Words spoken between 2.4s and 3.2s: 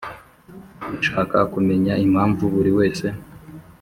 buriwese